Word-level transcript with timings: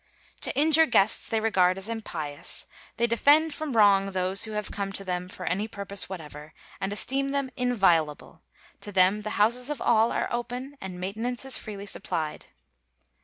To 0.39 0.59
injure 0.59 0.87
guests 0.87 1.29
they 1.29 1.39
regard 1.39 1.77
as 1.77 1.87
impious; 1.87 2.65
they 2.97 3.05
defend 3.05 3.53
from 3.53 3.77
wrong 3.77 4.07
those 4.13 4.45
who 4.45 4.53
have 4.53 4.71
come 4.71 4.91
to 4.93 5.03
them 5.03 5.29
for 5.29 5.45
any 5.45 5.67
purpose 5.67 6.09
whatever, 6.09 6.55
and 6.79 6.91
esteem 6.91 7.27
them 7.27 7.51
inviolable; 7.55 8.41
to 8.79 8.91
them 8.91 9.21
the 9.21 9.37
houses 9.37 9.69
of 9.69 9.79
all 9.79 10.11
are 10.11 10.27
open 10.33 10.75
and 10.81 10.99
maintenance 10.99 11.45
is 11.45 11.59
freely 11.59 11.85
supplied. 11.85 12.47